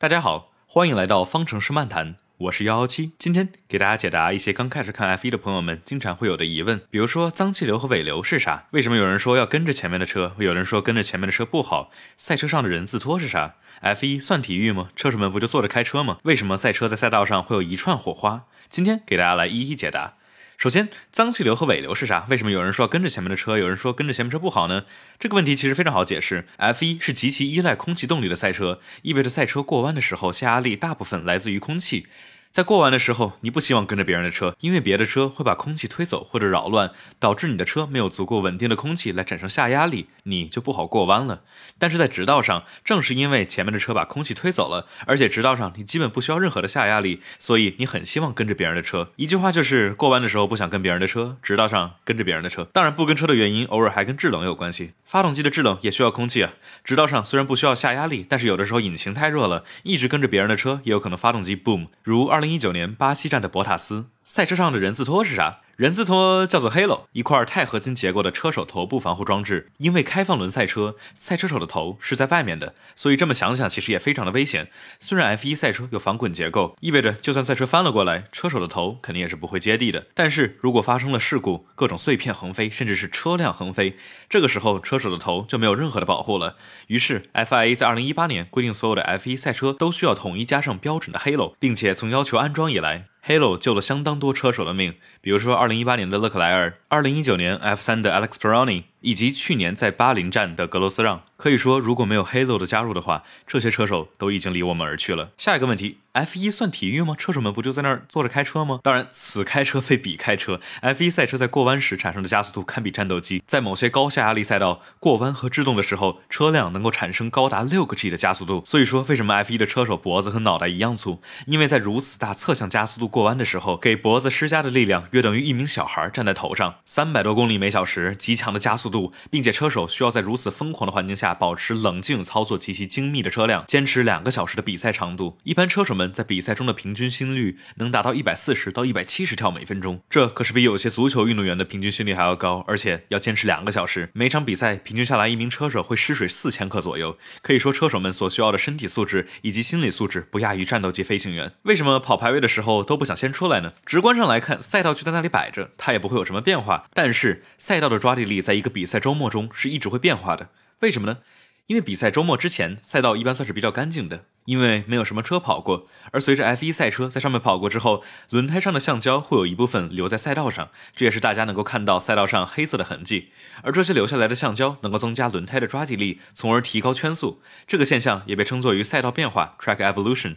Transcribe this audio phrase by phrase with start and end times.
[0.00, 3.12] 大家好，欢迎来到方程式漫谈，我是幺幺七。
[3.18, 8.64] 今天给大家解答一些刚开始看 F 一的朋友们经常会有的疑问，比如说脏气流和尾流是啥？
[8.70, 11.90] 为什么有人说要跟着前面的车，有人说跟着前面的车不好？
[12.16, 14.88] 赛车上的人字拖是啥？F 一算体育吗？
[14.96, 16.16] 车手们不就坐着开车吗？
[16.22, 18.44] 为什么赛车在赛道上会有一串火花？
[18.70, 20.14] 今天给大家来一一解答。
[20.60, 22.26] 首先，脏气流和尾流是啥？
[22.28, 24.84] 为什么有人说要跟着前面的车，有人说跟着前面车不好呢？
[25.18, 26.46] 这个问题其实非常好解释。
[26.58, 32.08] F1 是极其依赖空气动力的赛车，意味着赛车过弯的时候下压力大部分来自于空气。
[32.52, 36.90] 在过弯的时候，你不希望跟着别人的车，因为别的车会把空气推走或者扰乱，
[37.20, 41.42] 导致你的车没有足够稳定的空气来产生下压力，你就不好过弯了。
[41.78, 49.12] 但是在直道上，正是因为前面的车把空气推走了，而且直道上你基本不需要任何的下压力，所以你很希望跟着别人的车。
[49.14, 52.64] 一句话就是，过弯的时候不想跟别人的车，直道上跟着别人的车。
[52.72, 56.50] 当然，不跟车的原因偶尔还跟制冷有关系，发动机的制冷也需要空气啊。
[56.82, 64.06] 直道上虽然不需要下压力，但是有的时候引擎太热了，一直跟着别人的车也有可能发动机 boom，如二二零一九年巴西站的博塔斯。
[64.32, 65.58] 赛车上的人字拖是啥？
[65.74, 69.72] 人字拖叫做 Halo，一块钛合金结构的车手头部防护装置。
[69.78, 74.70] 因为开放轮赛车，赛车手的头是在外面的，所以这么想想，其实也非常的危险。
[75.00, 80.06] 虽然 F1 赛车有防滚结构，意味着就算赛车翻了过来，车手的头肯定也是不会接地的。
[80.14, 83.96] 但是如果发生了事故，各种碎片横飞，甚至是车辆横飞，
[84.28, 86.54] 这个时候车手的头就没有任何的保护了。
[86.86, 93.09] 于是 FIA 在2018年规定，所有的 F1 赛车都需要统一加上标准的 Halo，并且从要求安装以来。
[93.26, 98.84] Halo 救了相当多车手的命，比如说2018年的勒克莱尔，2019年 F 三的 Alex Peroni。
[99.00, 105.30] 以及去年在巴林站的格罗斯让，可以说如果没有 Halo 的加入的话，这些车手都已经离我们而去了。
[105.38, 107.14] 下一个问题，F1 算体育吗？
[107.16, 108.80] 车手们不就在那儿坐着开车吗？
[108.82, 110.60] 当然，此开车非彼开车。
[110.82, 118.62] F1 赛车在过弯时产生的加速度堪比战斗机，在某些高下压力赛道过弯和制动的时候，车辆能够产生高达六个 G 的加速度。
[118.66, 121.22] 所以说，为什么 F1 的车手脖子和脑袋一样粗？
[121.46, 128.89] 因为在如此大侧向加速度过弯的时候，给脖子施加的力量约等于一名小孩站在头上，三百多公里每小时，极强的加速。
[128.90, 135.38] 度，并且车手需要在如此疯狂的环境下保持冷静，操作极其精密的车辆，坚持两个小时的比赛长度。
[135.44, 144.10] 一般车手们在比赛中的平均心率能达到一百四十到一百七十跳每分钟，这可是比有些足球运动员的平均心率还要高，而且要坚持两个小时。
[144.12, 147.16] 每场比赛平均下来，一名车手会失水四千克左右。
[147.42, 151.52] 可以说，车手们所需要的身体素质以及心理素质不亚于战斗机飞行员。
[151.62, 153.72] 为什么跑排位的时候都不想先出来呢？
[153.86, 156.86] 直观上来看，赛道就在那里摆着，它也不会有什么变化。
[156.92, 159.50] 但是赛道的抓地力在一个比比赛周末中。
[159.52, 160.48] 是一直会变化的，
[160.78, 161.18] 为什么呢？
[161.66, 165.86] 因为比赛周末之前，赛道一般算是比较干净的，因为没有什么车跑过。
[166.12, 173.28] 而随着 F1 赛车在上面跑过之后，轮胎上的橡胶会有一部分留在赛道上，这也是大家能够看到赛道上黑色的痕迹。
[173.62, 177.42] 而这些留下来的橡胶能够增加轮胎的抓地力，从而提高圈速。
[177.66, 180.36] 这个现象也被称作于赛道变化 （track evolution）。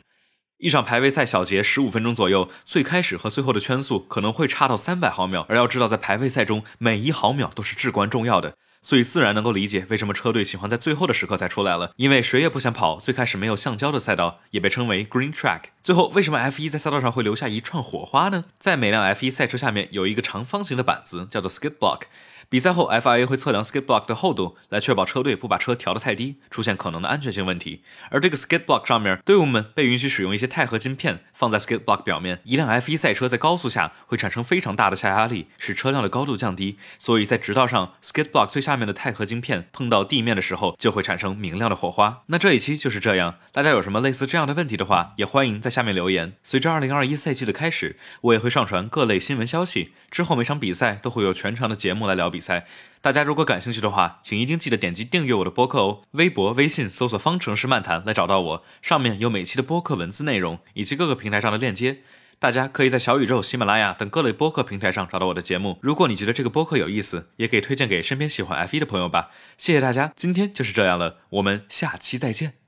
[0.64, 5.46] 一场排位赛小节十五分钟左右，最开始和最后的圈速可能会差到三百毫秒。
[5.50, 8.56] 而要知道，在排位赛中，每一毫秒都是至关重要的。
[8.82, 15.64] 所以自然能够理解为什么车队喜欢在最后的时刻才出来了，因为谁也不想跑最开始没有橡胶的赛道，也被称为 Green Track。
[15.82, 18.46] 最后，为什么 F1 在赛道上会留下一串火花呢？
[18.58, 22.04] 在每辆 F1 赛车下面有一个长方形的板子，叫做 Skid Block。
[22.50, 27.84] 比赛后，FIA 会测量 skid block 的厚度，来确保车队不把车调得太低，出现可能的安全性问题。
[28.10, 32.40] 而这个 skid block 上面，队伍们被允许使用一些钛合金片放在 skid block 表面。
[32.44, 42.24] 一辆 F1 赛车在高速下会产生非常大的下压力，使车辆的高度降低，所以在直道上 skid block 最下面的钛合金片碰到地面的时候，就会产生明亮的火花。
[42.28, 46.34] 那这一期就是这样，大家有什么类似这样的问题的话，也欢迎在下面留言。
[46.44, 52.66] 随着2021赛季的开始，我也会上传各类新闻消息，之后每场比赛都会有全长的节目来聊比赛。
[53.00, 56.02] 大家如果感兴趣的话，请一定记得点击订阅我的播客哦。
[56.12, 62.00] 微博、微信搜索“方程式漫谈”来找到我，上面有每期的播客文字内容以及各个平台上的链接。
[62.40, 65.78] 大家可以在小宇宙、喜马拉雅等各类播客平台上找到我的节目。
[65.82, 69.30] 如果你觉得这个播客有意思，也可以推荐给身边喜欢 F1 的朋友吧。
[69.58, 72.63] 谢谢大家，今天就是这样了，我们下期再见。